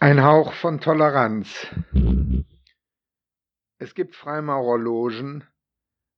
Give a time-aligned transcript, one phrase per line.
[0.00, 1.66] Ein Hauch von Toleranz.
[3.78, 5.42] Es gibt Freimaurerlogen,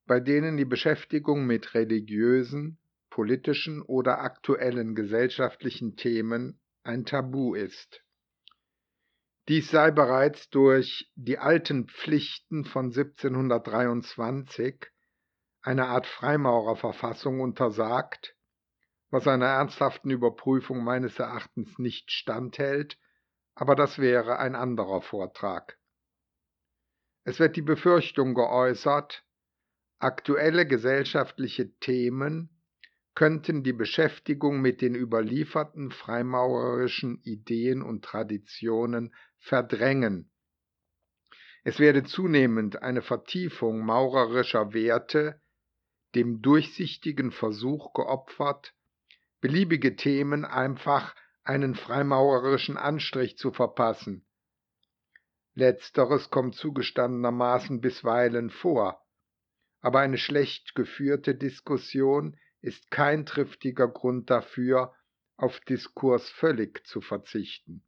[0.04, 8.04] bei denen die Beschäftigung mit religiösen, politischen oder aktuellen gesellschaftlichen Themen ein Tabu ist.
[9.48, 14.90] Dies sei bereits durch die alten Pflichten von 1723,
[15.62, 18.36] eine Art Freimaurerverfassung, untersagt,
[19.08, 22.98] was einer ernsthaften Überprüfung meines Erachtens nicht standhält
[23.60, 25.78] aber das wäre ein anderer Vortrag.
[27.24, 29.22] Es wird die Befürchtung geäußert,
[29.98, 32.48] aktuelle gesellschaftliche Themen
[33.14, 40.32] könnten die Beschäftigung mit den überlieferten freimaurerischen Ideen und Traditionen verdrängen.
[41.62, 45.38] Es werde zunehmend eine Vertiefung maurerischer Werte
[46.14, 48.74] dem durchsichtigen Versuch geopfert,
[49.42, 51.14] beliebige Themen einfach
[51.50, 54.24] einen freimaurerischen Anstrich zu verpassen.
[55.54, 59.04] Letzteres kommt zugestandenermaßen bisweilen vor,
[59.80, 64.94] aber eine schlecht geführte Diskussion ist kein triftiger Grund dafür,
[65.36, 67.82] auf Diskurs völlig zu verzichten.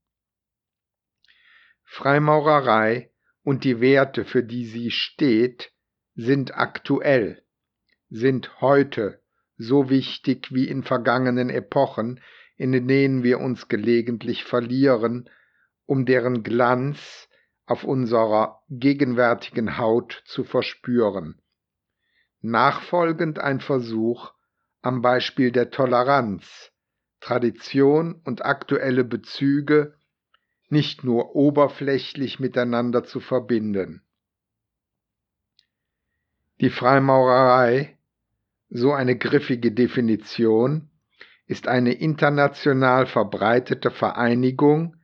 [1.84, 3.12] Freimaurerei
[3.44, 5.72] und die Werte, für die sie steht,
[6.16, 7.44] sind aktuell,
[8.10, 9.22] sind heute
[9.56, 12.20] so wichtig wie in vergangenen Epochen,
[12.56, 15.28] in denen wir uns gelegentlich verlieren,
[15.86, 17.28] um deren Glanz
[17.66, 21.40] auf unserer gegenwärtigen Haut zu verspüren.
[22.40, 24.32] Nachfolgend ein Versuch,
[24.82, 26.72] am Beispiel der Toleranz,
[27.20, 29.94] Tradition und aktuelle Bezüge
[30.68, 34.02] nicht nur oberflächlich miteinander zu verbinden.
[36.60, 37.98] Die Freimaurerei,
[38.70, 40.90] so eine griffige Definition,
[41.46, 44.96] ist eine international verbreitete Vereinigung,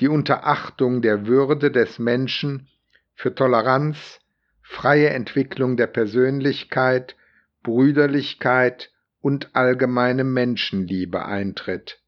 [0.00, 2.68] die unter Achtung der Würde des Menschen
[3.14, 4.20] für Toleranz,
[4.62, 7.16] freie Entwicklung der Persönlichkeit,
[7.62, 12.00] Brüderlichkeit und allgemeine Menschenliebe eintritt.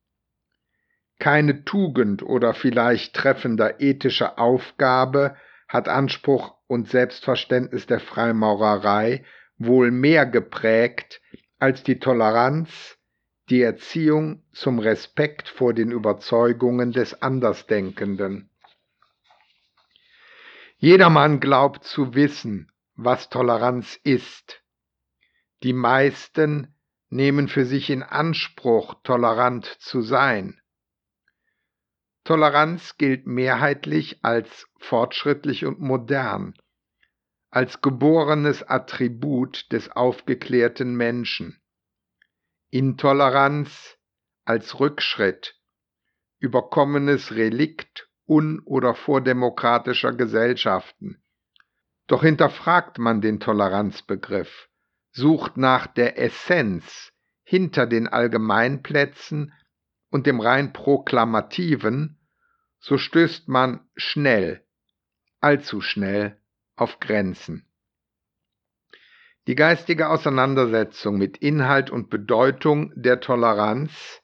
[1.18, 5.36] Keine Tugend oder vielleicht treffender ethische Aufgabe
[5.68, 9.24] hat Anspruch und Selbstverständnis der Freimaurerei
[9.58, 11.22] wohl mehr geprägt
[11.58, 12.95] als die Toleranz,
[13.48, 18.50] die Erziehung zum Respekt vor den Überzeugungen des Andersdenkenden.
[20.78, 24.62] Jedermann glaubt zu wissen, was Toleranz ist.
[25.62, 26.74] Die meisten
[27.08, 30.60] nehmen für sich in Anspruch, tolerant zu sein.
[32.24, 36.54] Toleranz gilt mehrheitlich als fortschrittlich und modern,
[37.50, 41.60] als geborenes Attribut des aufgeklärten Menschen.
[42.78, 43.96] Intoleranz
[44.44, 45.58] als Rückschritt,
[46.40, 51.22] überkommenes Relikt un- oder vordemokratischer Gesellschaften.
[52.06, 54.68] Doch hinterfragt man den Toleranzbegriff,
[55.10, 59.54] sucht nach der Essenz hinter den Allgemeinplätzen
[60.10, 62.20] und dem rein proklamativen,
[62.78, 64.66] so stößt man schnell,
[65.40, 66.38] allzu schnell
[66.74, 67.66] auf Grenzen.
[69.46, 74.20] Die geistige Auseinandersetzung mit Inhalt und Bedeutung der Toleranz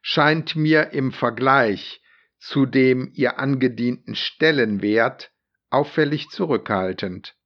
[0.00, 2.00] scheint mir im Vergleich
[2.38, 5.30] zu dem ihr angedienten Stellenwert
[5.68, 7.36] auffällig zurückhaltend.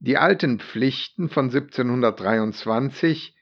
[0.00, 3.36] Die alten Pflichten von 1723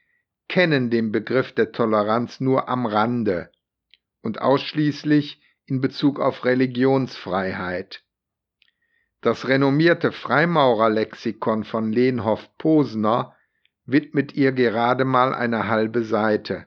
[0.47, 3.51] kennen den Begriff der Toleranz nur am Rande
[4.21, 8.02] und ausschließlich in Bezug auf Religionsfreiheit.
[9.23, 13.33] Das renommierte Freimaurerlexikon von Lehnhoff-Posner
[13.85, 16.65] widmet ihr gerade mal eine halbe Seite.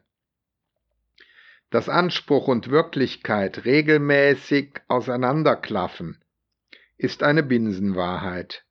[1.69, 6.25] Dass Anspruch und Wirklichkeit regelmäßig auseinanderklaffen,
[6.97, 8.65] ist eine Binsenwahrheit.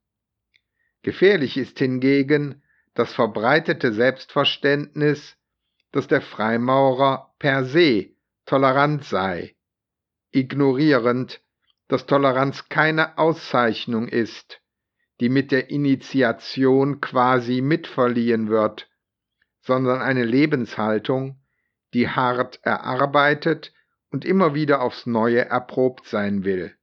[1.04, 2.64] Gefährlich ist hingegen
[2.96, 5.38] das verbreitete Selbstverständnis,
[5.92, 8.16] dass der Freimaurer per se
[8.48, 9.56] tolerant sei,
[10.32, 11.45] ignorierend,
[11.88, 14.62] dass Toleranz keine Auszeichnung ist,
[15.20, 18.90] die mit der Initiation quasi mitverliehen wird,
[19.62, 21.42] sondern eine Lebenshaltung,
[21.94, 23.74] die hart erarbeitet
[24.12, 26.76] und immer wieder aufs Neue erprobt sein will.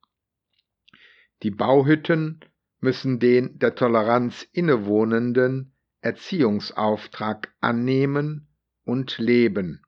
[1.43, 2.45] Die Bauhütten
[2.81, 8.49] müssen den der Toleranz innewohnenden Erziehungsauftrag annehmen
[8.85, 9.83] und leben.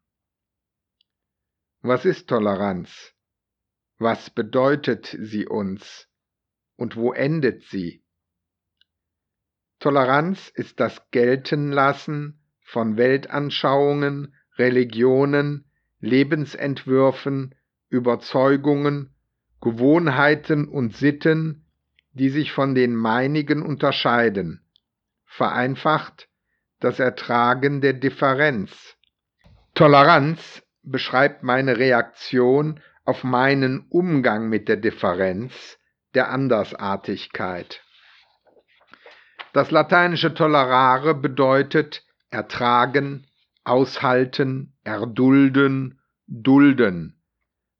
[1.81, 3.13] Was ist Toleranz?
[3.99, 6.08] Was bedeutet sie uns
[6.76, 8.02] und wo endet sie?
[9.79, 15.70] Toleranz ist das Geltenlassen von Weltanschauungen, Religionen,
[16.00, 17.55] Lebensentwürfen,
[17.88, 19.14] Überzeugungen
[19.64, 21.64] Gewohnheiten und Sitten,
[22.12, 24.61] die sich von den meinigen unterscheiden.
[25.25, 26.29] Vereinfacht
[26.81, 28.99] das Ertragen der Differenz.
[29.75, 35.78] Toleranz beschreibt meine Reaktion auf meinen Umgang mit der Differenz,
[36.14, 37.82] der Andersartigkeit.
[39.52, 43.26] Das lateinische tolerare bedeutet ertragen,
[43.62, 47.20] aushalten, erdulden, dulden.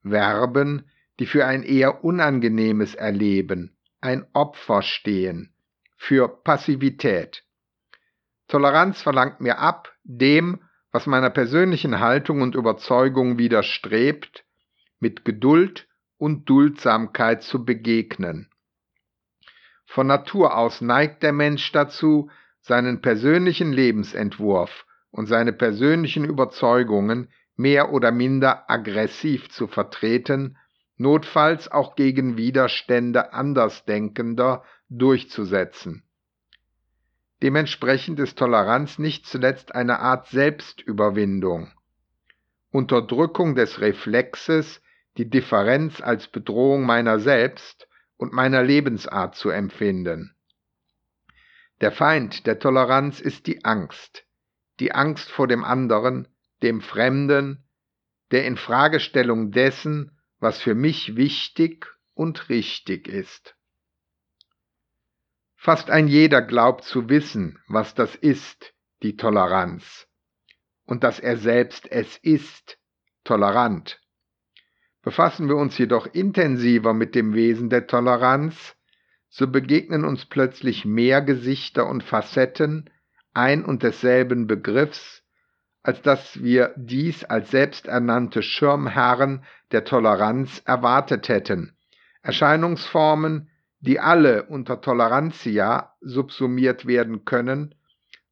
[0.03, 0.89] Verben,
[1.19, 5.55] die für ein eher unangenehmes Erleben, ein Opfer stehen,
[5.97, 7.45] für Passivität.
[8.49, 10.63] Toleranz verlangt mir ab, dem,
[10.93, 14.44] was meiner persönlichen Haltung und Überzeugung widerstrebt,
[15.01, 15.89] mit Geduld
[16.19, 18.49] und Duldsamkeit zu begegnen.
[19.87, 22.31] Von Natur aus neigt der Mensch dazu,
[22.61, 30.57] seinen persönlichen Lebensentwurf und seine persönlichen Überzeugungen mehr oder minder aggressiv zu vertreten,
[30.97, 36.05] notfalls auch gegen Widerstände Andersdenkender durchzusetzen.
[37.43, 41.71] Dementsprechend ist Toleranz nicht zuletzt eine Art Selbstüberwindung.
[42.71, 44.81] Unterdrückung des Reflexes,
[45.17, 50.35] die Differenz als Bedrohung meiner selbst und meiner Lebensart zu empfinden.
[51.81, 54.27] Der Feind der Toleranz ist die Angst,
[54.81, 56.29] die Angst vor dem anderen,
[56.63, 57.65] dem Fremden,
[58.31, 63.57] der Infragestellung dessen, was für mich wichtig und richtig ist.
[65.57, 70.07] Fast ein jeder glaubt zu wissen, was das ist, die Toleranz,
[70.85, 72.79] und dass er selbst es ist,
[73.25, 74.01] tolerant.
[75.05, 78.75] Befassen wir uns jedoch intensiver mit dem Wesen der Toleranz,
[79.29, 82.89] so begegnen uns plötzlich mehr Gesichter und Facetten
[83.35, 85.23] ein und desselben Begriffs,
[85.83, 91.77] als dass wir dies als selbsternannte Schirmherren der Toleranz erwartet hätten.
[92.23, 93.51] Erscheinungsformen,
[93.81, 97.75] die alle unter Tolerantia subsumiert werden können,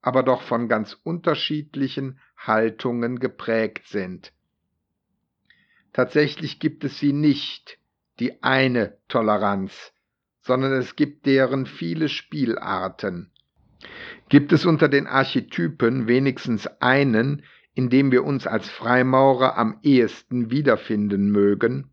[0.00, 4.32] aber doch von ganz unterschiedlichen Haltungen geprägt sind.
[5.92, 7.78] Tatsächlich gibt es sie nicht,
[8.18, 9.92] die eine Toleranz,
[10.40, 13.30] sondern es gibt deren viele Spielarten.
[14.28, 17.44] Gibt es unter den Archetypen wenigstens einen,
[17.74, 21.90] in dem wir uns als Freimaurer am ehesten wiederfinden mögen?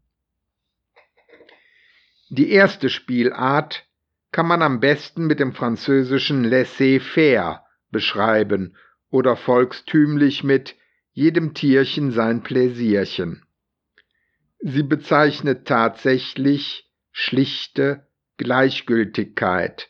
[2.29, 3.85] Die erste Spielart
[4.31, 8.75] kann man am besten mit dem französischen laissez-faire beschreiben
[9.09, 10.75] oder volkstümlich mit
[11.11, 13.43] jedem Tierchen sein Pläsierchen.
[14.61, 19.89] Sie bezeichnet tatsächlich schlichte Gleichgültigkeit,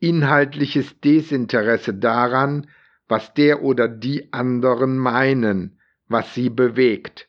[0.00, 2.68] inhaltliches Desinteresse daran,
[3.08, 7.28] was der oder die anderen meinen, was sie bewegt.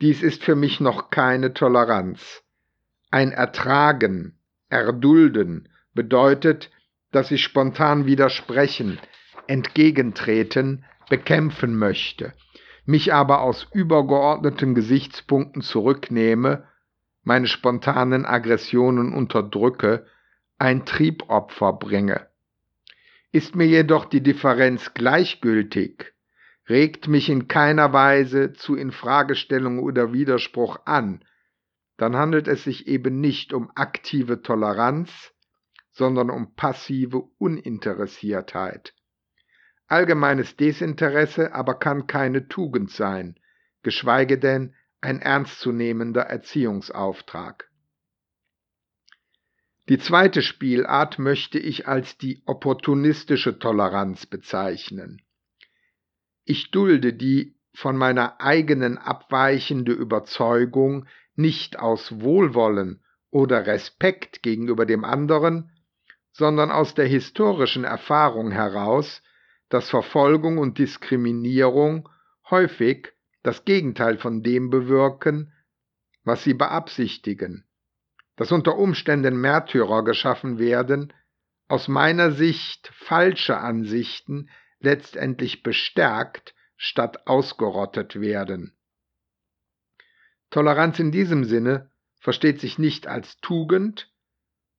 [0.00, 2.44] Dies ist für mich noch keine Toleranz.
[3.10, 4.38] Ein Ertragen,
[4.68, 6.70] Erdulden bedeutet,
[7.10, 9.00] dass ich spontan widersprechen,
[9.48, 12.32] entgegentreten, bekämpfen möchte
[12.84, 16.66] mich aber aus übergeordneten Gesichtspunkten zurücknehme,
[17.22, 20.06] meine spontanen Aggressionen unterdrücke,
[20.58, 22.28] ein Triebopfer bringe.
[23.30, 26.12] Ist mir jedoch die Differenz gleichgültig,
[26.68, 31.24] regt mich in keiner Weise zu Infragestellung oder Widerspruch an,
[31.96, 35.32] dann handelt es sich eben nicht um aktive Toleranz,
[35.92, 38.94] sondern um passive Uninteressiertheit.
[39.92, 43.38] Allgemeines Desinteresse aber kann keine Tugend sein,
[43.82, 47.70] geschweige denn ein ernstzunehmender Erziehungsauftrag.
[49.90, 55.20] Die zweite Spielart möchte ich als die opportunistische Toleranz bezeichnen.
[56.46, 61.04] Ich dulde die von meiner eigenen abweichende Überzeugung
[61.36, 65.70] nicht aus Wohlwollen oder Respekt gegenüber dem anderen,
[66.30, 69.22] sondern aus der historischen Erfahrung heraus,
[69.72, 72.06] dass Verfolgung und Diskriminierung
[72.50, 73.08] häufig
[73.42, 75.54] das Gegenteil von dem bewirken,
[76.24, 77.66] was sie beabsichtigen,
[78.36, 81.14] dass unter Umständen Märtyrer geschaffen werden,
[81.68, 88.76] aus meiner Sicht falsche Ansichten letztendlich bestärkt statt ausgerottet werden.
[90.50, 94.12] Toleranz in diesem Sinne versteht sich nicht als Tugend,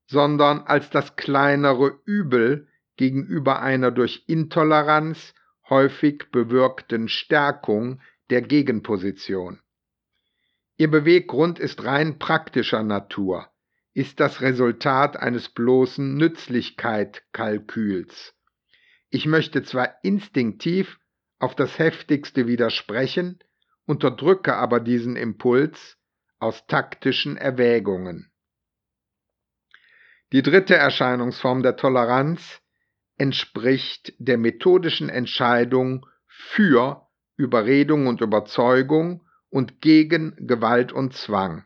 [0.06, 5.34] sondern als das kleinere Übel gegenüber einer durch Intoleranz
[5.70, 9.62] häufig bewirkten Stärkung der Gegenposition.
[10.78, 13.50] Ihr Beweggrund ist rein praktischer Natur,
[13.94, 18.34] ist das Resultat eines bloßen Nützlichkeitkalküls.
[19.10, 21.00] Ich möchte zwar instinktiv
[21.38, 23.38] auf das heftigste widersprechen,
[23.86, 26.00] unterdrücke aber diesen Impuls
[26.40, 28.32] aus taktischen Erwägungen.
[30.32, 32.63] Die dritte Erscheinungsform der Toleranz
[33.18, 41.64] entspricht der methodischen Entscheidung für Überredung und Überzeugung und gegen Gewalt und Zwang.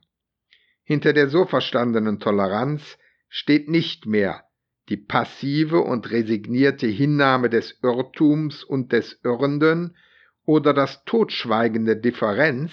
[0.83, 2.97] Hinter der so verstandenen Toleranz
[3.29, 4.43] steht nicht mehr
[4.89, 9.97] die passive und resignierte Hinnahme des Irrtums und des Irrenden
[10.45, 12.71] oder das Totschweigen der Differenz,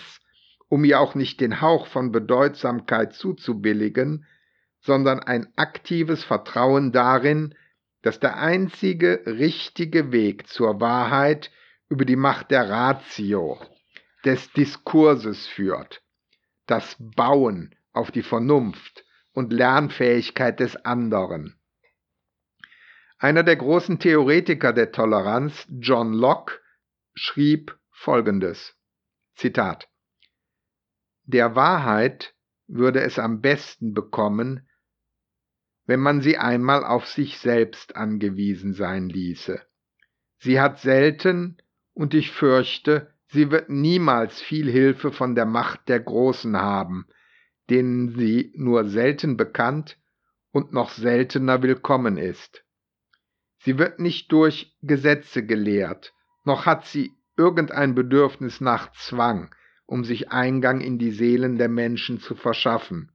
[0.68, 4.26] um ihr auch nicht den Hauch von Bedeutsamkeit zuzubilligen,
[4.80, 7.54] sondern ein aktives Vertrauen darin,
[8.04, 11.50] dass der einzige richtige Weg zur Wahrheit
[11.88, 13.58] über die Macht der Ratio,
[14.26, 16.02] des Diskurses führt,
[16.66, 21.58] das Bauen auf die Vernunft und Lernfähigkeit des anderen.
[23.16, 26.60] Einer der großen Theoretiker der Toleranz, John Locke,
[27.14, 28.76] schrieb folgendes.
[29.34, 29.88] Zitat.
[31.22, 32.34] Der Wahrheit
[32.66, 34.68] würde es am besten bekommen,
[35.86, 39.60] wenn man sie einmal auf sich selbst angewiesen sein ließe.
[40.38, 41.58] Sie hat selten,
[41.92, 47.06] und ich fürchte, sie wird niemals viel Hilfe von der Macht der Großen haben,
[47.70, 49.98] denen sie nur selten bekannt
[50.50, 52.64] und noch seltener willkommen ist.
[53.58, 56.12] Sie wird nicht durch Gesetze gelehrt,
[56.44, 59.54] noch hat sie irgendein Bedürfnis nach Zwang,
[59.86, 63.10] um sich Eingang in die Seelen der Menschen zu verschaffen.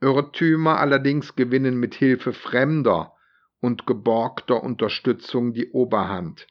[0.00, 3.14] Irrtümer allerdings gewinnen mit Hilfe fremder
[3.60, 6.46] und geborgter Unterstützung die Oberhand.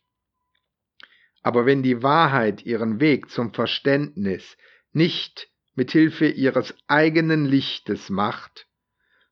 [1.43, 4.57] Aber wenn die Wahrheit ihren Weg zum Verständnis
[4.93, 8.67] nicht mit Hilfe ihres eigenen Lichtes macht,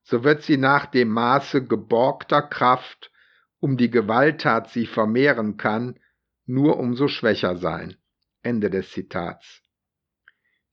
[0.04, 3.12] so wird sie nach dem Maße geborgter Kraft,
[3.60, 6.00] um die Gewalttat sie vermehren kann,
[6.46, 7.96] nur umso schwächer sein.
[8.42, 9.62] Ende des Zitats.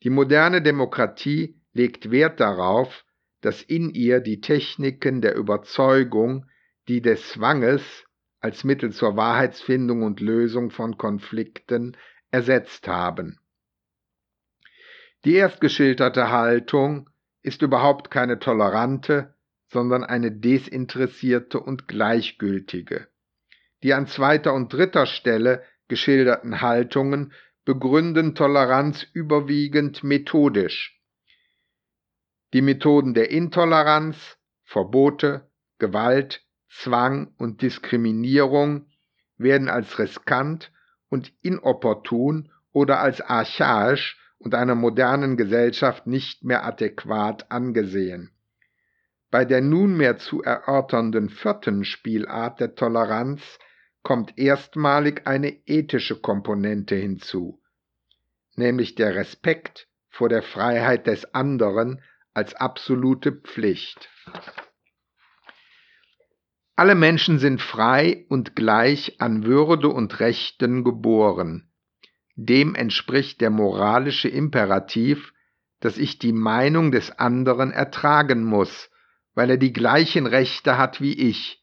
[0.03, 3.05] Die moderne Demokratie legt Wert darauf,
[3.41, 6.47] dass in ihr die Techniken der Überzeugung,
[6.89, 7.83] die des Zwanges
[8.41, 11.97] als Mittel zur Wahrheitsfindung und Lösung von Konflikten
[12.31, 13.39] ersetzt haben.
[15.25, 17.11] Die erstgeschilderte Haltung
[17.43, 19.35] ist überhaupt keine tolerante,
[19.69, 23.09] sondern eine desinteressierte und gleichgültige.
[23.83, 27.33] Die an zweiter und dritter Stelle geschilderten Haltungen
[27.65, 31.00] begründen Toleranz überwiegend methodisch.
[32.53, 38.87] Die Methoden der Intoleranz, Verbote, Gewalt, Zwang und Diskriminierung
[39.37, 40.73] werden als riskant
[41.09, 48.33] und inopportun oder als archaisch und einer modernen Gesellschaft nicht mehr adäquat angesehen.
[49.31, 53.61] Bei der nunmehr zu erörternden vierten Spielart der Toleranz
[54.03, 57.63] kommt erstmalig eine ethische Komponente hinzu,
[58.57, 62.03] nämlich der Respekt vor der Freiheit des anderen
[62.35, 64.09] als absolute Pflicht.
[66.77, 71.71] Alle Menschen sind frei und gleich an Würde und Rechten geboren.
[72.37, 75.35] Dem entspricht der moralische Imperativ,
[75.81, 78.91] dass ich die Meinung des anderen ertragen muss,
[79.35, 81.63] weil er die gleichen Rechte hat wie ich,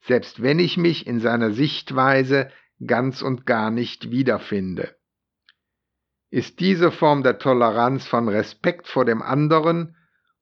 [0.00, 2.50] selbst wenn ich mich in seiner Sichtweise
[2.84, 4.96] ganz und gar nicht wiederfinde.
[6.30, 9.96] Ist diese Form der Toleranz von Respekt vor dem anderen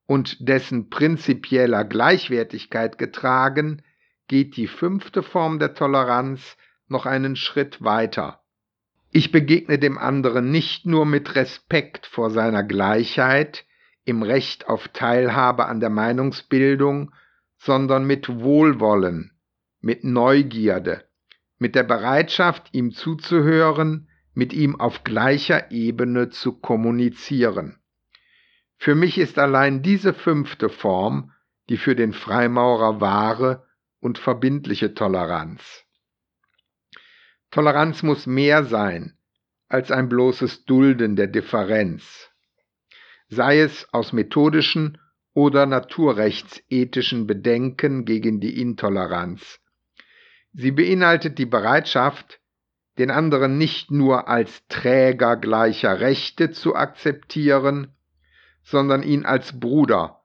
[0.07, 3.83] und dessen prinzipieller Gleichwertigkeit getragen,
[4.29, 6.57] geht die fünfte Form der Toleranz
[6.89, 8.43] noch einen Schritt weiter.
[9.11, 13.65] Ich begegne dem anderen nicht nur mit Respekt vor seiner Gleichheit,
[14.05, 17.13] im Recht auf Teilhabe an der Meinungsbildung,
[17.57, 19.33] sondern mit Wohlwollen,
[19.81, 21.05] mit Neugierde,
[21.59, 27.79] mit der Bereitschaft, ihm zuzuhören, mit ihm auf gleicher Ebene zu kommunizieren.
[28.77, 31.31] Für mich ist allein diese fünfte Form
[31.69, 33.67] die für den Freimaurer wahre
[34.01, 35.85] und verbindliche Toleranz.
[37.51, 39.17] Toleranz muss mehr sein
[39.69, 42.31] als ein bloßes Dulden der Differenz,
[43.29, 44.99] sei es aus methodischen
[45.33, 49.61] oder naturrechtsethischen Bedenken gegen die Intoleranz.
[50.53, 52.41] Sie beinhaltet die Bereitschaft,
[52.99, 57.97] den anderen nicht nur als Träger gleicher Rechte zu akzeptieren,
[58.65, 60.25] sondern ihn als Bruder,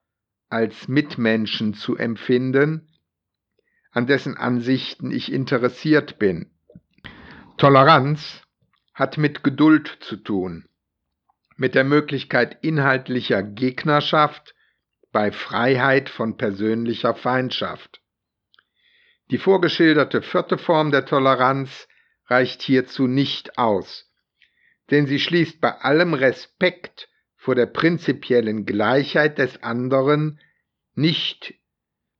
[0.49, 2.89] als Mitmenschen zu empfinden,
[3.91, 6.51] an dessen Ansichten ich interessiert bin.
[7.57, 8.41] Toleranz
[8.93, 10.67] hat mit Geduld zu tun,
[11.57, 14.55] mit der Möglichkeit inhaltlicher Gegnerschaft
[15.11, 18.01] bei Freiheit von persönlicher Feindschaft.
[19.31, 21.87] Die vorgeschilderte vierte Form der Toleranz
[22.27, 24.09] reicht hierzu nicht aus,
[24.91, 27.09] denn sie schließt bei allem Respekt
[27.49, 30.39] vor der prinzipiellen Gleichheit des anderen
[30.93, 31.55] nicht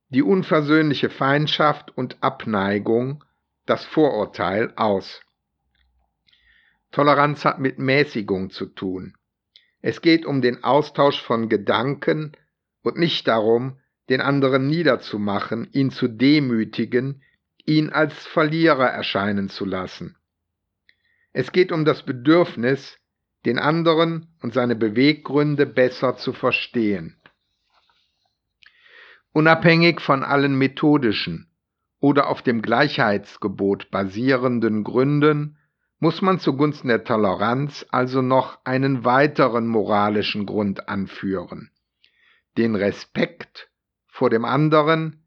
[0.08, 3.22] die unversöhnliche Feindschaft und Abneigung,
[3.64, 5.20] das Vorurteil aus.
[6.90, 9.14] Toleranz hat mit Mäßigung zu tun.
[9.82, 12.32] Es geht um den Austausch von Gedanken
[12.82, 17.22] und nicht darum, den anderen niederzumachen, ihn zu demütigen,
[17.66, 20.16] ihn als Verlierer erscheinen zu lassen.
[21.32, 22.98] Es geht um das Bedürfnis,
[23.44, 27.16] den anderen und seine Beweggründe besser zu verstehen.
[29.32, 31.50] Unabhängig von allen methodischen
[32.00, 35.58] oder auf dem Gleichheitsgebot basierenden Gründen
[36.00, 41.70] muss man zugunsten der Toleranz also noch einen weiteren moralischen Grund anführen,
[42.56, 43.70] den Respekt
[44.08, 45.24] vor dem anderen,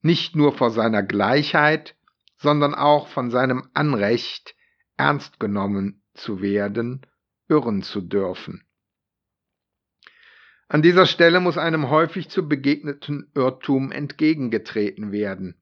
[0.00, 1.94] nicht nur vor seiner Gleichheit,
[2.36, 4.54] sondern auch von seinem Anrecht,
[4.96, 7.06] ernst genommen zu werden,
[7.48, 8.64] irren zu dürfen.
[10.68, 15.60] An dieser Stelle muss einem häufig zu begegneten Irrtum entgegengetreten werden.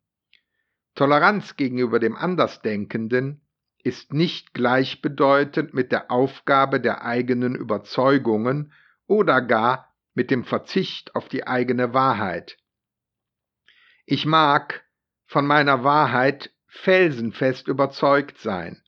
[0.95, 3.41] Toleranz gegenüber dem Andersdenkenden
[3.83, 8.73] ist nicht gleichbedeutend mit der Aufgabe der eigenen Überzeugungen
[9.07, 12.59] oder gar mit dem Verzicht auf die eigene Wahrheit.
[14.05, 14.85] Ich mag
[15.27, 18.82] von meiner Wahrheit felsenfest überzeugt sein,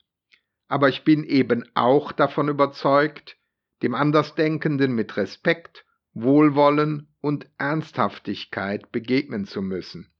[0.74, 3.36] aber ich bin eben auch davon überzeugt,
[3.84, 10.10] dem Andersdenkenden mit Respekt, Wohlwollen und Ernsthaftigkeit begegnen zu müssen.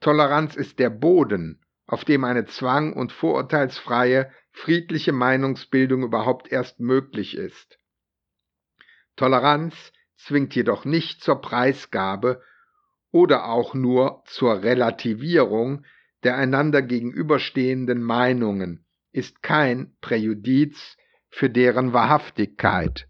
[0.00, 7.36] Toleranz ist der Boden, auf dem eine zwang- und vorurteilsfreie, friedliche Meinungsbildung überhaupt erst möglich
[7.36, 7.78] ist.
[9.16, 12.40] Toleranz zwingt jedoch nicht zur Preisgabe
[13.10, 15.84] oder auch nur zur Relativierung
[16.22, 18.86] der einander gegenüberstehenden Meinungen,
[19.18, 20.96] ist kein Präjudiz
[21.28, 23.08] für deren Wahrhaftigkeit.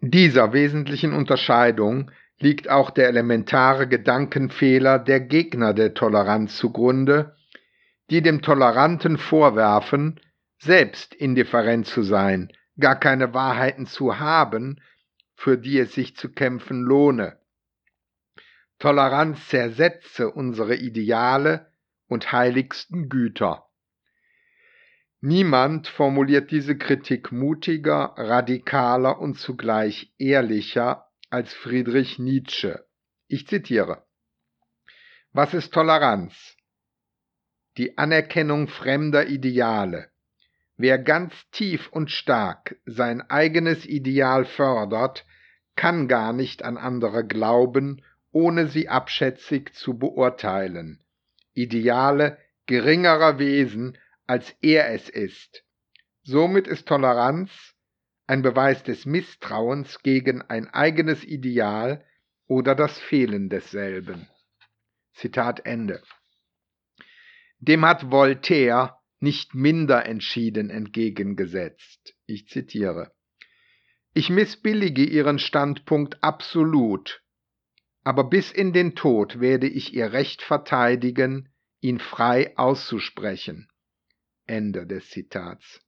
[0.00, 7.34] Dieser wesentlichen Unterscheidung liegt auch der elementare Gedankenfehler der Gegner der Toleranz zugrunde,
[8.10, 10.20] die dem Toleranten vorwerfen,
[10.58, 14.80] selbst indifferent zu sein, gar keine Wahrheiten zu haben,
[15.34, 17.38] für die es sich zu kämpfen lohne.
[18.78, 21.72] Toleranz zersetze unsere Ideale
[22.06, 23.67] und heiligsten Güter.
[25.20, 32.84] Niemand formuliert diese Kritik mutiger, radikaler und zugleich ehrlicher als Friedrich Nietzsche.
[33.26, 34.04] Ich zitiere.
[35.32, 36.56] Was ist Toleranz?
[37.78, 40.08] Die Anerkennung fremder Ideale.
[40.76, 45.26] Wer ganz tief und stark sein eigenes Ideal fördert,
[45.74, 51.02] kann gar nicht an andere glauben, ohne sie abschätzig zu beurteilen.
[51.54, 53.98] Ideale geringerer Wesen,
[54.28, 55.64] als er es ist.
[56.22, 57.74] Somit ist Toleranz
[58.28, 62.04] ein Beweis des Misstrauens gegen ein eigenes Ideal
[62.46, 64.28] oder das Fehlen desselben.
[65.14, 66.02] Zitat Ende.
[67.58, 72.14] Dem hat Voltaire nicht minder entschieden entgegengesetzt.
[72.26, 73.12] Ich zitiere.
[74.12, 77.22] Ich missbillige Ihren Standpunkt absolut,
[78.04, 81.48] aber bis in den Tod werde ich Ihr Recht verteidigen,
[81.80, 83.67] ihn frei auszusprechen.
[84.48, 85.80] Ende des Zitats.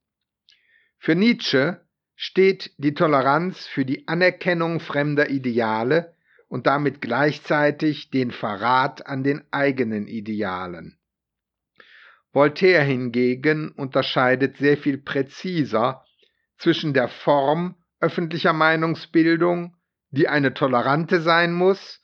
[0.98, 1.80] Für Nietzsche
[2.14, 6.14] steht die Toleranz für die Anerkennung fremder Ideale
[6.48, 10.98] und damit gleichzeitig den Verrat an den eigenen Idealen.
[12.32, 16.04] Voltaire hingegen unterscheidet sehr viel präziser
[16.58, 19.76] zwischen der Form öffentlicher Meinungsbildung,
[20.10, 22.00] die eine tolerante sein muss,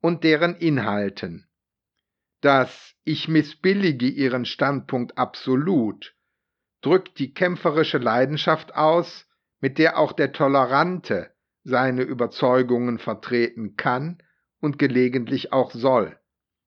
[0.00, 1.49] und deren Inhalten.
[2.40, 6.14] Das Ich missbillige ihren Standpunkt absolut
[6.80, 9.26] drückt die kämpferische Leidenschaft aus,
[9.60, 11.30] mit der auch der Tolerante
[11.64, 14.22] seine Überzeugungen vertreten kann
[14.60, 16.18] und gelegentlich auch soll.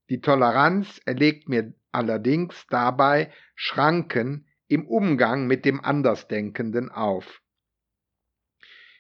[0.10, 7.42] Die Toleranz erlegt mir allerdings dabei Schranken im Umgang mit dem Andersdenkenden auf.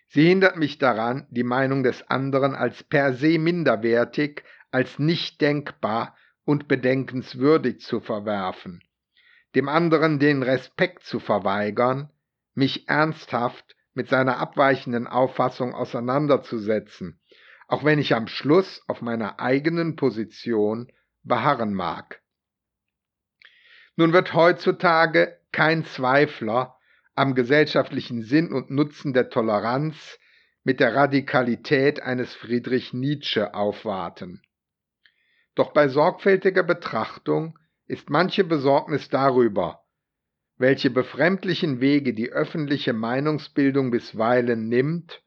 [0.07, 6.15] Sie hindert mich daran, die Meinung des anderen als per se minderwertig, als nicht denkbar
[6.45, 8.83] und bedenkenswürdig zu verwerfen,
[9.55, 12.11] dem anderen den Respekt zu verweigern,
[12.53, 17.19] mich ernsthaft mit seiner abweichenden Auffassung auseinanderzusetzen,
[17.67, 20.91] auch wenn ich am Schluss auf meiner eigenen Position
[21.23, 22.21] beharren mag.
[23.95, 26.77] Nun wird heutzutage kein Zweifler
[27.15, 30.19] am gesellschaftlichen Sinn und Nutzen der Toleranz
[30.63, 34.41] mit der Radikalität eines Friedrich Nietzsche aufwarten.
[35.55, 39.83] Doch bei sorgfältiger Betrachtung ist manche Besorgnis darüber,
[40.57, 45.21] welche befremdlichen Wege die öffentliche Meinungsbildung bisweilen nimmt,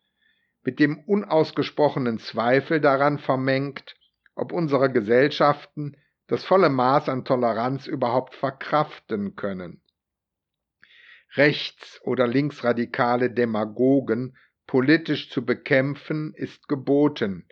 [0.64, 3.94] mit dem unausgesprochenen Zweifel daran vermengt,
[4.34, 9.80] ob unsere Gesellschaften das volle Maß an Toleranz überhaupt verkraften können.
[11.34, 14.36] Rechts- oder linksradikale Demagogen
[14.66, 17.46] politisch zu bekämpfen, ist geboten.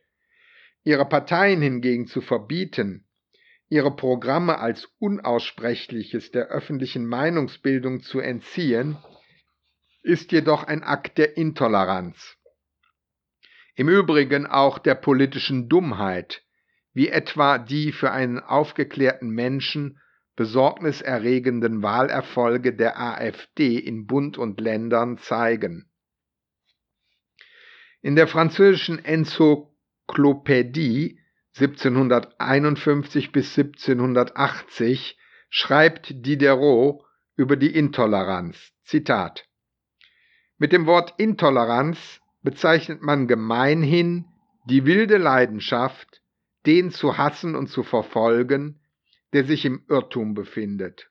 [0.85, 3.07] Ihre Parteien hingegen zu verbieten,
[3.69, 8.99] ihre Programme als Unaussprechliches der öffentlichen Meinungsbildung zu entziehen,
[10.03, 12.37] ist jedoch ein Akt der Intoleranz.
[13.75, 16.43] Im Übrigen auch der politischen Dummheit,
[16.93, 19.99] wie etwa die für einen aufgeklärten Menschen
[20.37, 25.91] besorgniserregenden Wahlerfolge der AfD in Bund und Ländern zeigen.
[28.03, 29.03] In der französischen
[30.07, 31.19] Enzyklopädie
[31.59, 37.03] 1751 bis 1780 schreibt Diderot
[37.37, 38.73] über die Intoleranz.
[38.85, 39.49] Zitat.
[40.59, 44.27] Mit dem Wort Intoleranz bezeichnet man gemeinhin
[44.67, 46.23] die wilde Leidenschaft,
[46.67, 48.81] den zu hassen und zu verfolgen,
[49.33, 51.11] der sich im Irrtum befindet.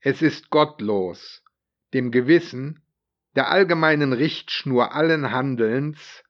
[0.00, 1.42] Es ist gottlos,
[1.94, 2.82] dem Gewissen,
[3.36, 6.22] der allgemeinen Richtschnur allen Handelns,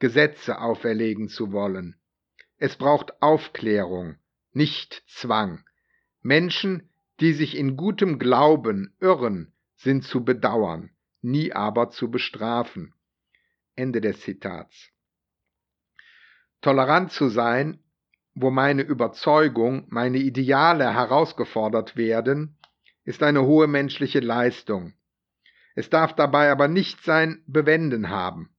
[0.00, 1.94] Gesetze auferlegen zu wollen.
[2.56, 4.16] Es braucht Aufklärung,
[4.52, 5.64] nicht Zwang.
[6.22, 10.90] Menschen, die sich in gutem Glauben irren, sind zu bedauern,
[11.22, 12.94] nie aber zu bestrafen.
[13.76, 14.90] Ende des Zitats.
[16.60, 17.82] Tolerant zu sein,
[18.34, 22.58] wo meine Überzeugung, meine Ideale herausgefordert werden,
[23.04, 24.94] ist eine hohe menschliche Leistung.
[25.74, 28.54] Es darf dabei aber nicht sein Bewenden haben.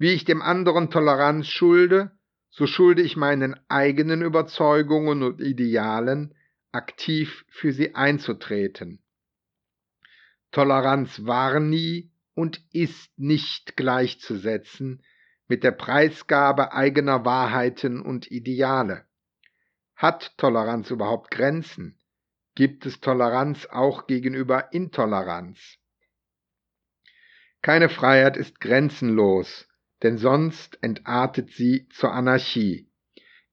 [0.00, 2.10] Wie ich dem anderen Toleranz schulde,
[2.48, 6.34] so schulde ich meinen eigenen Überzeugungen und Idealen,
[6.72, 9.02] aktiv für sie einzutreten.
[10.52, 15.04] Toleranz war nie und ist nicht gleichzusetzen
[15.48, 19.04] mit der Preisgabe eigener Wahrheiten und Ideale.
[19.96, 22.00] Hat Toleranz überhaupt Grenzen?
[22.54, 25.76] Gibt es Toleranz auch gegenüber Intoleranz?
[27.60, 29.66] Keine Freiheit ist grenzenlos,
[30.02, 32.88] denn sonst entartet sie zur Anarchie.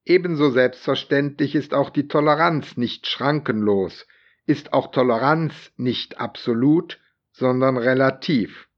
[0.06, 4.08] Ebenso selbstverständlich ist auch die Toleranz nicht schrankenlos,
[4.46, 7.00] ist auch Toleranz nicht absolut,
[7.34, 8.70] sondern relativ.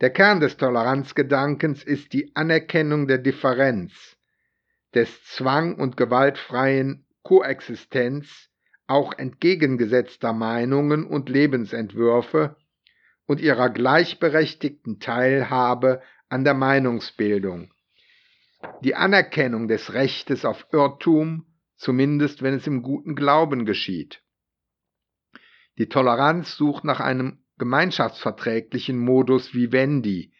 [0.00, 4.16] Der Kern des Toleranzgedankens ist die Anerkennung der Differenz,
[4.94, 8.48] des zwang- und gewaltfreien Koexistenz
[8.86, 12.56] auch entgegengesetzter Meinungen und Lebensentwürfe
[13.26, 17.72] und ihrer gleichberechtigten Teilhabe an der Meinungsbildung.
[18.82, 24.22] Die Anerkennung des Rechtes auf Irrtum, zumindest wenn es im guten Glauben geschieht.
[25.76, 30.32] Die Toleranz sucht nach einem gemeinschaftsverträglichen Modus vivendi,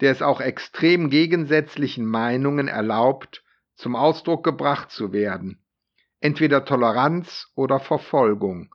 [0.00, 5.64] der es auch extrem gegensätzlichen Meinungen erlaubt, zum Ausdruck gebracht zu werden.
[6.20, 8.74] Entweder Toleranz oder Verfolgung.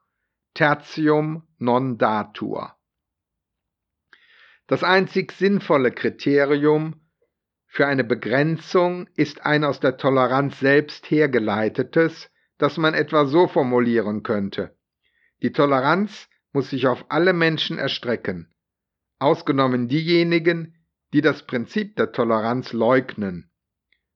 [0.53, 2.75] Tertium non datur.
[4.73, 6.99] Das einzig sinnvolle Kriterium
[7.67, 14.23] für eine Begrenzung ist ein aus der Toleranz selbst hergeleitetes, das man etwa so formulieren
[14.23, 14.75] könnte.
[15.43, 18.51] Die Toleranz muss sich auf alle Menschen erstrecken,
[19.19, 20.83] ausgenommen diejenigen,
[21.13, 23.51] die das Prinzip der Toleranz leugnen.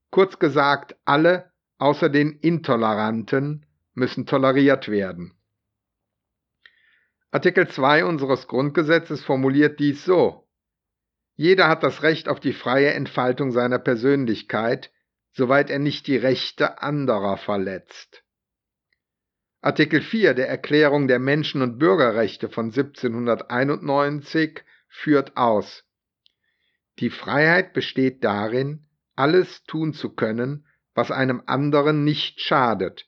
[0.10, 5.38] Kurz gesagt, alle außer den Intoleranten müssen toleriert werden.
[7.30, 10.47] Artikel 2 unseres Grundgesetzes formuliert dies so.
[11.38, 14.91] Jeder hat das Recht auf die freie Entfaltung seiner Persönlichkeit,
[15.34, 18.23] soweit er nicht die Rechte anderer verletzt.
[19.62, 25.84] Artikel 4 der Erklärung der Menschen- und Bürgerrechte von 1791 führt aus.
[26.97, 33.06] Die Freiheit besteht darin, alles tun zu können, was einem anderen nicht schadet.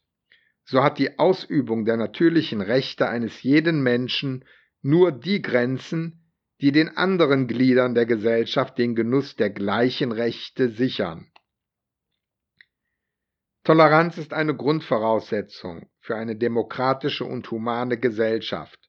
[0.65, 4.45] So hat die Ausübung der natürlichen Rechte eines jeden Menschen
[4.83, 6.18] nur die Grenzen,
[6.62, 11.32] die den anderen Gliedern der Gesellschaft den Genuss der gleichen Rechte sichern.
[13.63, 18.80] Toleranz ist eine Grundvoraussetzung für eine demokratische und humane Gesellschaft.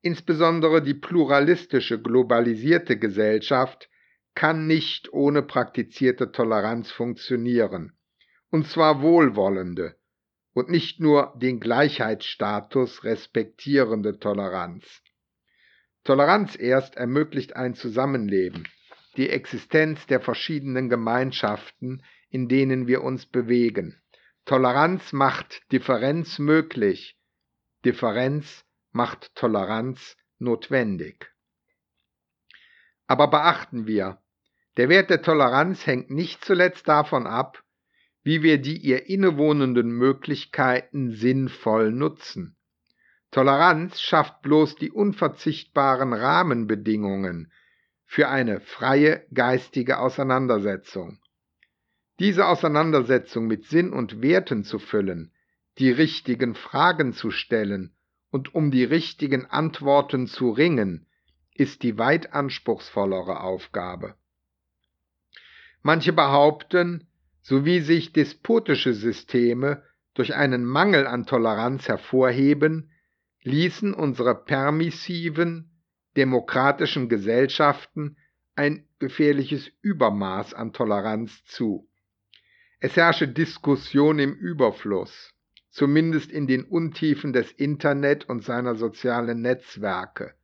[0.00, 3.88] Insbesondere die pluralistische, globalisierte Gesellschaft
[4.34, 7.98] kann nicht ohne praktizierte Toleranz funktionieren,
[8.50, 9.96] und zwar wohlwollende
[10.52, 15.02] und nicht nur den Gleichheitsstatus respektierende Toleranz.
[16.08, 18.66] Toleranz erst ermöglicht ein Zusammenleben,
[19.18, 24.00] die Existenz der verschiedenen Gemeinschaften, in denen wir uns bewegen.
[24.46, 27.18] Toleranz macht Differenz möglich.
[27.84, 31.30] Differenz macht Toleranz notwendig.
[33.06, 34.18] Aber beachten wir,
[34.78, 37.62] Der Wert der Toleranz hängt nicht zuletzt davon ab,
[38.22, 42.57] wie wir die ihr innewohnenden Möglichkeiten sinnvoll nutzen.
[43.30, 47.52] Toleranz schafft bloß die unverzichtbaren Rahmenbedingungen
[48.06, 51.20] für eine freie geistige Auseinandersetzung.
[52.18, 55.32] Diese Auseinandersetzung mit Sinn und Werten zu füllen,
[55.78, 57.94] die richtigen Fragen zu stellen
[58.30, 61.06] und um die richtigen Antworten zu ringen,
[61.54, 64.14] ist die weit anspruchsvollere Aufgabe.
[65.82, 67.08] Manche behaupten,
[67.42, 69.82] so wie sich despotische Systeme
[70.14, 72.90] durch einen Mangel an Toleranz hervorheben,
[73.42, 75.70] ließen unsere permissiven,
[76.16, 78.16] demokratischen Gesellschaften
[78.56, 81.88] ein gefährliches Übermaß an Toleranz zu.
[82.80, 85.32] Es herrsche Diskussion im Überfluss,
[85.70, 90.34] zumindest in den Untiefen des Internet und seiner sozialen Netzwerke.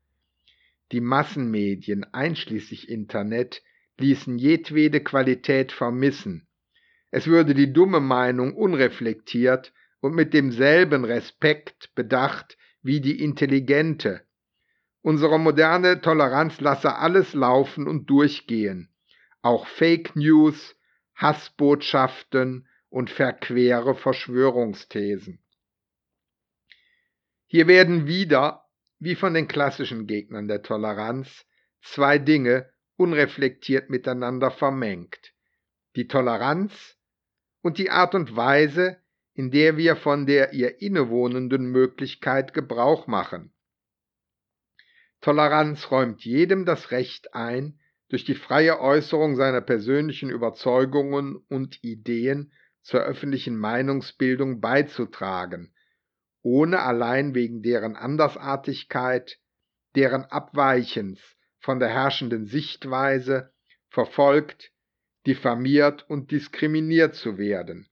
[0.92, 3.62] Die Massenmedien einschließlich Internet
[3.98, 6.46] ließen jedwede Qualität vermissen.
[7.10, 14.20] Es würde die dumme Meinung unreflektiert und mit demselben Respekt bedacht wie die intelligente.
[15.00, 18.94] Unsere moderne Toleranz lasse alles laufen und durchgehen,
[19.42, 20.76] auch Fake News,
[21.16, 25.42] Hassbotschaften und verquere Verschwörungsthesen.
[27.46, 28.68] Hier werden wieder,
[28.98, 31.46] wie von den klassischen Gegnern der Toleranz,
[31.82, 35.32] zwei Dinge unreflektiert miteinander vermengt.
[35.96, 36.96] Die Toleranz
[37.62, 38.98] und die Art und Weise,
[39.34, 43.52] in der wir von der ihr innewohnenden Möglichkeit Gebrauch machen.
[45.20, 52.52] Toleranz räumt jedem das Recht ein, durch die freie Äußerung seiner persönlichen Überzeugungen und Ideen
[52.82, 55.74] zur öffentlichen Meinungsbildung beizutragen,
[56.42, 59.38] ohne allein wegen deren Andersartigkeit,
[59.96, 61.18] deren Abweichens
[61.58, 63.52] von der herrschenden Sichtweise
[63.88, 64.70] verfolgt,
[65.26, 67.88] diffamiert und diskriminiert zu werden.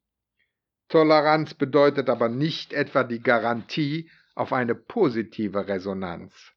[0.93, 6.53] Toleranz bedeutet aber nicht etwa die Garantie auf eine positive Resonanz.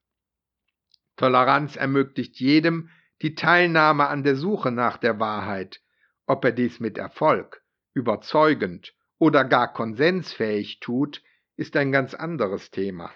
[1.15, 2.89] Toleranz ermöglicht jedem
[3.21, 5.80] die Teilnahme an der Suche nach der Wahrheit,
[6.26, 11.24] ob er dies mit Erfolg, überzeugend oder gar konsensfähig tut,
[11.56, 13.13] ist ein ganz anderes Thema.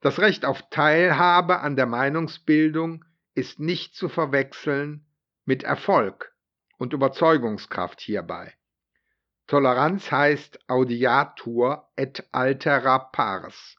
[0.00, 5.04] Das Recht auf Teilhabe an der Meinungsbildung ist nicht zu verwechseln
[5.44, 6.34] mit Erfolg
[6.78, 8.54] und Überzeugungskraft hierbei.
[9.46, 13.76] Toleranz heißt audiatur et altera pars.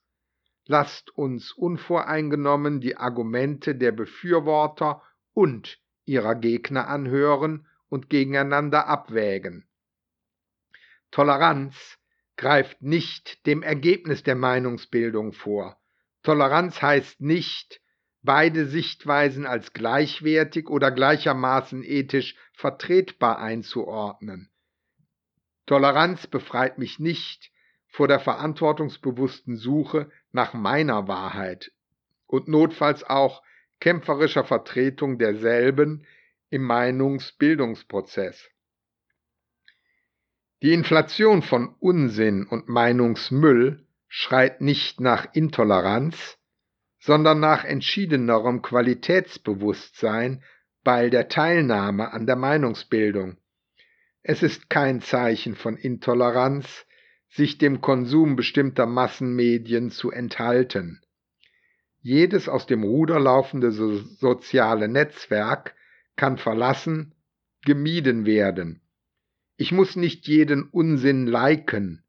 [0.66, 5.02] Lasst uns unvoreingenommen die Argumente der Befürworter
[5.34, 9.68] und ihrer Gegner anhören und gegeneinander abwägen.
[11.12, 11.98] Toleranz
[12.38, 15.78] greift nicht dem Ergebnis der Meinungsbildung vor.
[16.24, 17.82] Toleranz heißt nicht,
[18.22, 24.50] beide Sichtweisen als gleichwertig oder gleichermaßen ethisch vertretbar einzuordnen.
[25.66, 27.52] Toleranz befreit mich nicht
[27.88, 31.72] vor der verantwortungsbewussten Suche nach meiner Wahrheit
[32.28, 33.44] und notfalls auch
[33.80, 36.06] kämpferischer Vertretung derselben
[36.50, 38.50] im Meinungsbildungsprozess.
[40.62, 46.38] Die Inflation von Unsinn und Meinungsmüll schreit nicht nach Intoleranz,
[47.00, 50.42] sondern nach entschiedenerem Qualitätsbewusstsein
[50.84, 53.38] bei der Teilnahme an der Meinungsbildung.
[54.26, 56.86] Es ist kein Zeichen von Intoleranz,
[57.30, 61.02] sich dem Konsum bestimmter Massenmedien zu enthalten.
[62.00, 65.76] Jedes aus dem Ruder laufende so soziale Netzwerk
[66.16, 67.16] kann verlassen,
[67.66, 68.82] gemieden werden.
[69.58, 72.04] Ich muss nicht jeden Unsinn liken.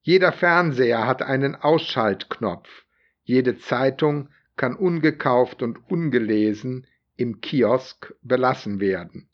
[0.00, 2.68] Jeder Fernseher hat einen Ausschaltknopf.
[3.24, 6.86] Jede Zeitung kann ungekauft und ungelesen
[7.16, 9.28] im Kiosk belassen werden.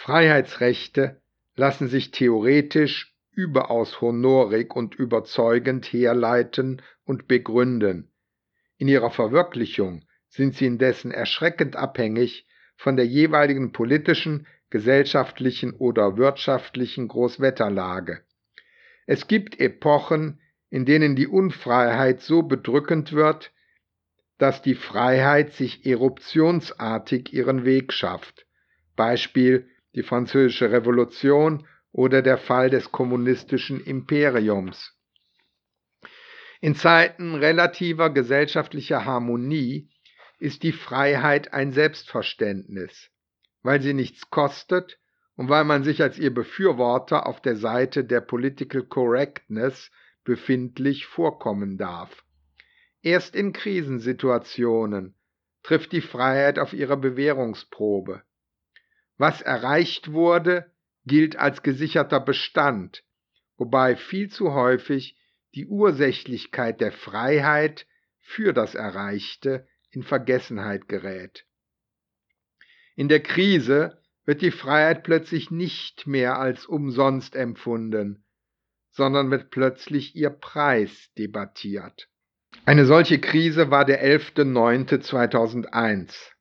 [0.00, 1.20] Freiheitsrechte
[1.56, 8.08] lassen sich theoretisch überaus honorig und überzeugend herleiten und begründen.
[8.76, 17.08] In ihrer Verwirklichung sind sie indessen erschreckend abhängig von der jeweiligen politischen, gesellschaftlichen oder wirtschaftlichen
[17.08, 18.22] Großwetterlage.
[19.04, 23.52] Es gibt Epochen, in denen die Unfreiheit so bedrückend wird,
[24.38, 28.46] dass die Freiheit sich eruptionsartig ihren Weg schafft.
[28.94, 34.96] Beispiel die Französische Revolution oder der Fall des kommunistischen Imperiums.
[36.60, 39.90] In Zeiten relativer gesellschaftlicher Harmonie
[40.38, 43.10] ist die Freiheit ein Selbstverständnis,
[43.62, 45.00] weil sie nichts kostet
[45.34, 49.90] und weil man sich als ihr Befürworter auf der Seite der Political Correctness
[50.22, 52.24] befindlich vorkommen darf.
[53.02, 55.16] Erst in Krisensituationen,
[55.64, 58.22] trifft die Freiheit auf ihre Bewährungsprobe.
[59.18, 60.72] Was erreicht wurde,
[61.04, 63.04] gilt als gesicherter Bestand,
[63.56, 65.18] wobei viel zu häufig
[65.54, 67.86] die Ursächlichkeit der Freiheit
[68.20, 71.46] für das Erreichte in Vergessenheit gerät.
[72.94, 78.24] In der Krise wird die Freiheit plötzlich nicht mehr als umsonst empfunden,
[78.90, 82.08] sondern wird plötzlich ihr Preis debattiert.
[82.66, 86.32] Eine solche Krise war der 11.09.2001.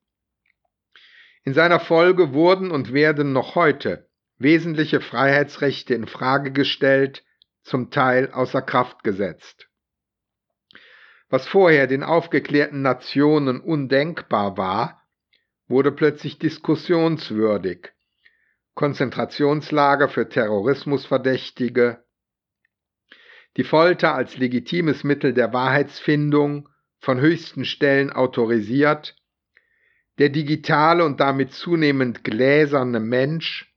[1.47, 7.23] In seiner Folge wurden und werden noch heute wesentliche Freiheitsrechte in Frage gestellt,
[7.63, 9.69] zum Teil außer Kraft gesetzt.
[11.29, 15.07] Was vorher den aufgeklärten Nationen undenkbar war,
[15.69, 17.93] wurde plötzlich diskussionswürdig.
[18.73, 22.03] Konzentrationslager für Terrorismusverdächtige,
[23.55, 26.67] die Folter als legitimes Mittel der Wahrheitsfindung
[26.99, 29.15] von höchsten Stellen autorisiert,
[30.17, 33.71] der digitale und damit zunehmend gläserne Mensch,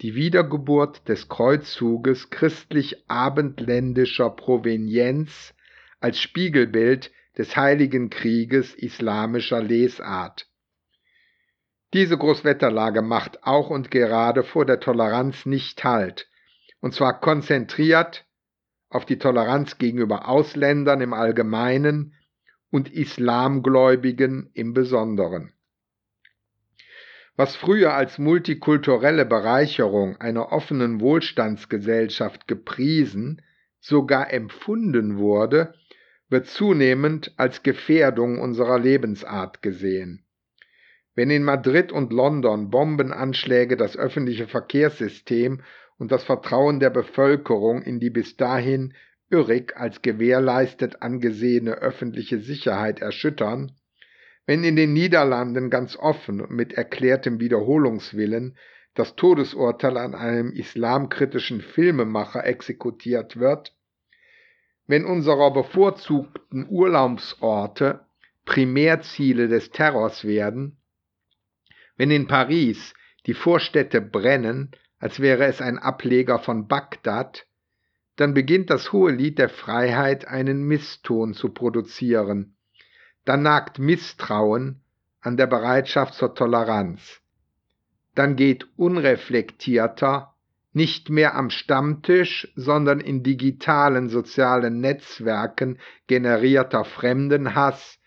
[0.00, 5.54] die Wiedergeburt des Kreuzzuges christlich-abendländischer Provenienz
[6.00, 10.46] als Spiegelbild des Heiligen Krieges islamischer Lesart.
[11.92, 16.28] Diese Großwetterlage macht auch und gerade vor der Toleranz nicht Halt,
[16.80, 18.24] und zwar konzentriert
[18.88, 22.14] auf die Toleranz gegenüber Ausländern im Allgemeinen
[22.70, 25.52] und Islamgläubigen im Besonderen.
[27.40, 33.40] Was früher als multikulturelle Bereicherung einer offenen Wohlstandsgesellschaft gepriesen,
[33.78, 35.72] sogar empfunden wurde,
[36.28, 40.26] wird zunehmend als Gefährdung unserer Lebensart gesehen.
[41.14, 45.62] Wenn in Madrid und London Bombenanschläge das öffentliche Verkehrssystem
[45.96, 48.92] und das Vertrauen der Bevölkerung in die bis dahin
[49.30, 53.72] irrig als gewährleistet angesehene öffentliche Sicherheit erschüttern,
[54.50, 58.58] wenn in den Niederlanden ganz offen und mit erklärtem Wiederholungswillen
[58.94, 63.76] das Todesurteil an einem islamkritischen Filmemacher exekutiert wird,
[64.88, 68.00] wenn unserer bevorzugten Urlaubsorte
[68.44, 70.78] Primärziele des Terrors werden,
[71.96, 72.94] wenn in Paris
[73.26, 77.46] die Vorstädte brennen, als wäre es ein Ableger von Bagdad,
[78.16, 82.56] dann beginnt das hohe Lied der Freiheit einen Misston zu produzieren.
[83.30, 84.80] Dann nagt Misstrauen
[85.20, 87.20] an der Bereitschaft zur Toleranz.
[88.16, 90.34] Dann geht unreflektierter,
[90.72, 98.00] nicht mehr am Stammtisch, sondern in digitalen sozialen Netzwerken generierter Fremdenhass,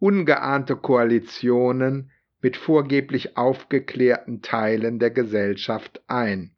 [0.00, 2.10] ungeahnte Koalitionen
[2.42, 6.50] mit vorgeblich aufgeklärten Teilen der Gesellschaft ein.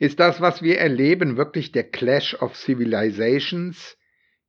[0.00, 3.96] Ist das, was wir erleben, wirklich der Clash of Civilizations,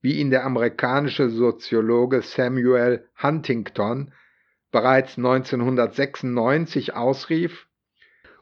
[0.02, 4.14] wie ihn der amerikanische Soziologe Samuel Huntington
[4.72, 7.68] bereits 1996 ausrief?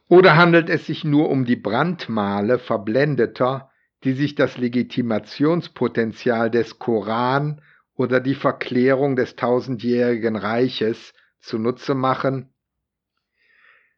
[0.08, 3.72] Oder handelt es sich nur um die Brandmale Verblendeter,
[4.04, 7.62] die sich das Legitimationspotenzial des Koran
[7.96, 12.54] oder die Verklärung des tausendjährigen Reiches zunutze machen?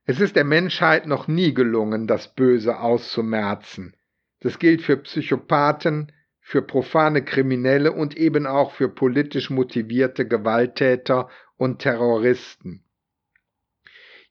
[0.05, 3.95] Es ist der Menschheit noch nie gelungen, das Böse auszumerzen.
[4.39, 6.11] Das gilt für Psychopathen,
[6.49, 12.83] für profane Kriminelle und eben auch für politisch motivierte Gewalttäter und Terroristen.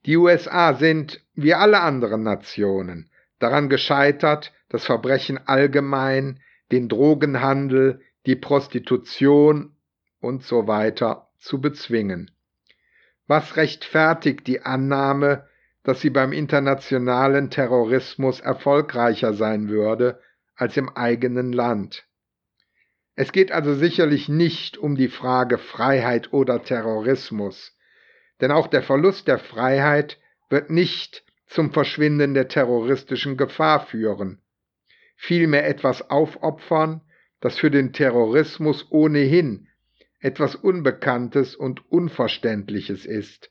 [0.04, 6.40] Die USA sind, wie alle anderen Nationen, daran gescheitert, das Verbrechen allgemein,
[6.72, 9.76] den Drogenhandel, die Prostitution
[10.18, 12.32] und so weiter zu bezwingen.
[13.28, 15.46] Was rechtfertigt die Annahme,
[15.84, 20.20] dass sie beim internationalen Terrorismus erfolgreicher sein würde
[20.56, 22.07] als im eigenen Land?
[23.20, 27.76] Es geht also sicherlich nicht um die Frage Freiheit oder Terrorismus,
[28.40, 34.40] denn auch der Verlust der Freiheit wird nicht zum Verschwinden der terroristischen Gefahr führen,
[35.16, 37.00] vielmehr etwas aufopfern,
[37.40, 39.66] das für den Terrorismus ohnehin
[40.20, 43.50] etwas Unbekanntes und Unverständliches ist,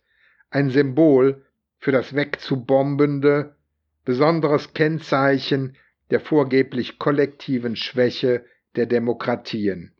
[0.49, 1.45] ein Symbol
[1.77, 3.57] für das wegzubombende,
[4.05, 5.75] besonderes Kennzeichen
[6.09, 8.45] der vorgeblich kollektiven Schwäche
[8.77, 9.93] der Demokratien.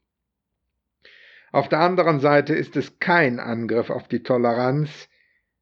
[1.52, 5.10] Auf der anderen Seite ist es kein Angriff auf die Toleranz,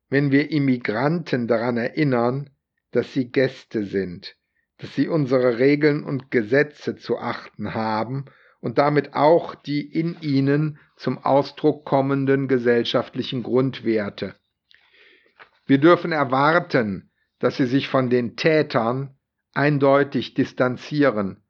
[0.09, 2.49] wenn wir Immigranten daran erinnern,
[2.91, 4.36] dass sie Gäste sind,
[4.78, 8.26] dass sie unsere Regeln und Gesetze zu achten haben
[8.61, 14.36] und damit auch die in ihnen zum Ausdruck kommenden gesellschaftlichen Grundwerte.
[15.66, 19.16] Wir dürfen erwarten, dass sie sich von den Tätern
[19.53, 21.43] eindeutig distanzieren,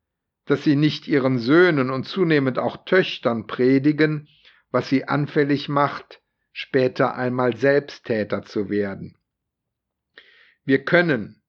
[0.45, 4.27] dass sie nicht ihren Söhnen und zunehmend auch Töchtern predigen,
[4.71, 6.21] was sie anfällig macht,
[6.53, 9.17] später einmal Selbsttäter zu werden.
[10.63, 11.41] Wir können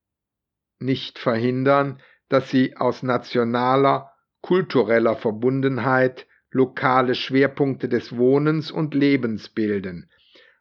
[0.78, 10.10] nicht verhindern, dass sie aus nationaler, kultureller Verbundenheit lokale Schwerpunkte des Wohnens und Lebens bilden,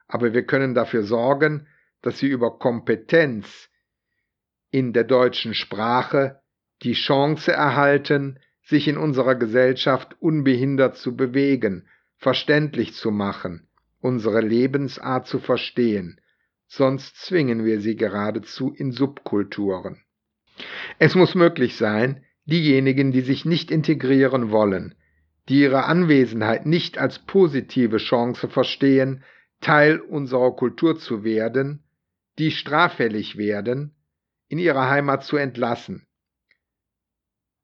[0.07, 1.67] aber wir können dafür sorgen,
[2.01, 3.69] dass sie über Kompetenz
[4.71, 6.41] in der deutschen Sprache
[6.83, 13.67] die Chance erhalten, sich in unserer Gesellschaft unbehindert zu bewegen, verständlich zu machen,
[13.99, 16.19] unsere Lebensart zu verstehen,
[16.67, 20.01] sonst zwingen wir sie geradezu in Subkulturen.
[20.99, 24.95] Es muss möglich sein, diejenigen, die sich nicht integrieren wollen,
[25.49, 29.23] die ihre Anwesenheit nicht als positive Chance verstehen,
[29.61, 31.83] Teil unserer Kultur zu werden,
[32.37, 33.95] die straffällig werden,
[34.47, 36.04] in ihre Heimat zu entlassen.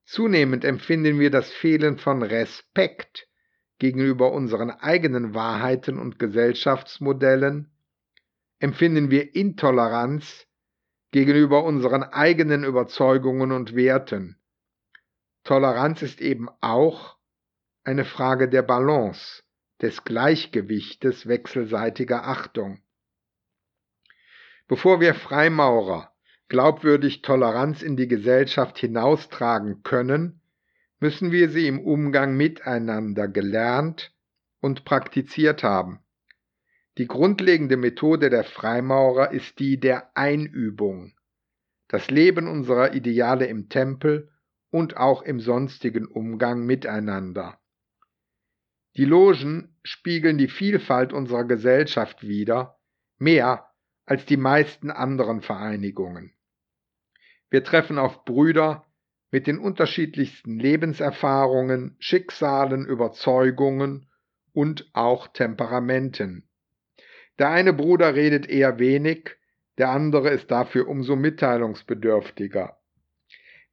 [0.06, 3.28] Zunehmend empfinden wir das Fehlen von Respekt
[3.80, 7.72] gegenüber unseren eigenen Wahrheiten und Gesellschaftsmodellen,
[8.60, 10.46] empfinden wir Intoleranz
[11.12, 14.38] gegenüber unseren eigenen Überzeugungen und Werten.
[15.44, 17.18] Toleranz ist eben auch
[17.84, 19.44] eine Frage der Balance,
[19.82, 22.84] des Gleichgewichtes wechselseitiger Achtung.
[24.68, 26.11] Bevor wir Freimaurer
[26.52, 30.42] glaubwürdig Toleranz in die Gesellschaft hinaustragen können,
[31.00, 34.14] müssen wir sie im Umgang miteinander gelernt
[34.60, 36.02] und praktiziert haben.
[36.98, 41.14] Die grundlegende Methode der Freimaurer ist die der Einübung.
[41.88, 44.30] Das Leben unserer Ideale im Tempel
[44.72, 47.62] und auch im sonstigen Umgang miteinander.
[48.98, 52.78] Die Logen spiegeln die Vielfalt unserer Gesellschaft wider,
[53.20, 53.70] mehr
[54.06, 56.34] als die meisten anderen Vereinigungen.
[57.52, 58.86] Wir treffen auf Brüder
[59.30, 64.10] mit den unterschiedlichsten Lebenserfahrungen, Schicksalen, Überzeugungen
[64.54, 66.50] und auch Temperamenten.
[67.38, 69.36] Der eine Bruder redet eher wenig,
[69.78, 72.78] der andere ist dafür umso mitteilungsbedürftiger.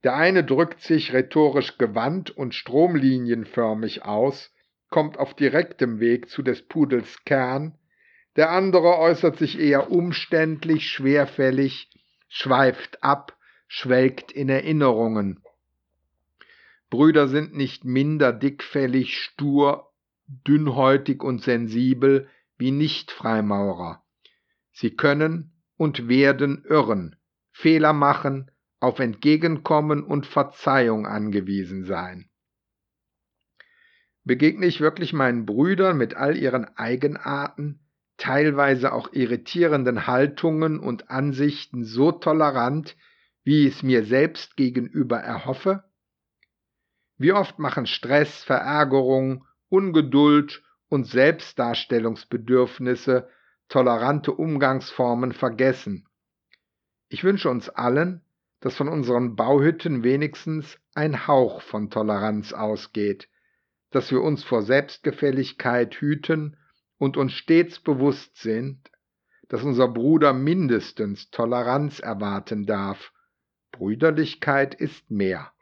[0.05, 4.53] Der eine drückt sich rhetorisch gewandt und stromlinienförmig aus,
[4.91, 7.79] kommt auf direktem Weg zu des Pudels Kern,
[8.37, 11.91] der andere äußert sich eher umständlich, schwerfällig,
[12.29, 13.38] schweift ab,
[13.69, 15.43] schwelgt in Erinnerungen.
[16.91, 19.93] Brüder sind nicht minder dickfällig, stur,
[20.27, 24.03] dünnhäutig und sensibel wie Nicht-Freimaurer.
[24.73, 27.17] Sie können und werden irren,
[27.53, 28.51] Fehler machen,
[28.81, 32.29] auf Entgegenkommen und Verzeihung angewiesen sein.
[34.25, 37.81] Begegne ich wirklich meinen Brüdern mit all ihren Eigenarten,
[38.19, 42.97] teilweise auch irritierenden Haltungen und Ansichten so tolerant,
[43.49, 45.85] wie ich es mir selbst gegenüber erhoffe?
[47.17, 53.27] Wie oft machen Stress, Verärgerung, Ungeduld und Selbstdarstellungsbedürfnisse
[53.71, 56.07] tolerante Umgangsformen vergessen.
[57.09, 58.21] Ich wünsche uns allen,
[58.61, 63.31] dass von unseren Bauhütten wenigstens ein Hauch von Toleranz ausgeht,
[63.89, 66.59] dass wir uns vor Selbstgefälligkeit hüten
[66.99, 68.91] und uns stets bewusst sind,
[69.49, 73.11] dass unser Bruder mindestens Toleranz erwarten darf.
[73.79, 75.53] Brüderlichkeit ist mehr.